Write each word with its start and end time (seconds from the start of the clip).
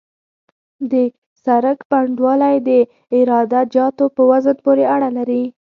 د 0.91 0.93
سرک 1.43 1.79
پنډوالی 1.89 2.55
د 2.69 2.69
عراده 3.15 3.61
جاتو 3.73 4.05
په 4.15 4.21
وزن 4.29 4.57
پورې 4.65 4.83
اړه 4.95 5.09
لري 5.17 5.43